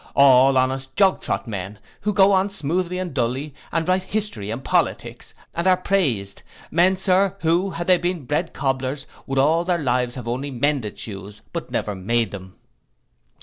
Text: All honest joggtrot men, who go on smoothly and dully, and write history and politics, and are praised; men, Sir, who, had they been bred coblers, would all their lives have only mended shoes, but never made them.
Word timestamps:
All 0.15 0.57
honest 0.57 0.95
joggtrot 0.95 1.45
men, 1.45 1.77
who 1.99 2.11
go 2.11 2.31
on 2.31 2.49
smoothly 2.49 2.97
and 2.97 3.13
dully, 3.13 3.53
and 3.71 3.87
write 3.87 4.01
history 4.01 4.49
and 4.49 4.63
politics, 4.63 5.35
and 5.53 5.67
are 5.67 5.77
praised; 5.77 6.41
men, 6.71 6.97
Sir, 6.97 7.35
who, 7.41 7.69
had 7.69 7.85
they 7.85 7.99
been 7.99 8.25
bred 8.25 8.51
coblers, 8.51 9.05
would 9.27 9.37
all 9.37 9.63
their 9.63 9.77
lives 9.77 10.15
have 10.15 10.27
only 10.27 10.49
mended 10.49 10.97
shoes, 10.97 11.43
but 11.53 11.69
never 11.69 11.93
made 11.93 12.31
them. 12.31 12.57